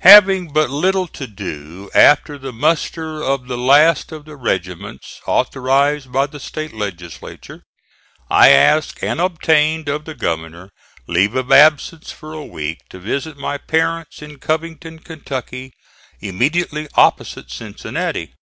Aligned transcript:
Having 0.00 0.52
but 0.52 0.70
little 0.70 1.06
to 1.06 1.28
do 1.28 1.88
after 1.94 2.36
the 2.36 2.52
muster 2.52 3.22
of 3.22 3.46
the 3.46 3.56
last 3.56 4.10
of 4.10 4.24
the 4.24 4.34
regiments 4.34 5.20
authorized 5.24 6.10
by 6.10 6.26
the 6.26 6.40
State 6.40 6.72
legislature, 6.72 7.62
I 8.28 8.48
asked 8.48 9.04
and 9.04 9.20
obtained 9.20 9.88
of 9.88 10.04
the 10.04 10.16
governor 10.16 10.70
leave 11.06 11.36
of 11.36 11.52
absence 11.52 12.10
for 12.10 12.32
a 12.32 12.44
week 12.44 12.88
to 12.88 12.98
visit 12.98 13.36
my 13.36 13.56
parents 13.56 14.20
in 14.20 14.40
Covington, 14.40 14.98
Kentucky, 14.98 15.74
immediately 16.18 16.88
opposite 16.96 17.48
Cincinnati. 17.52 18.32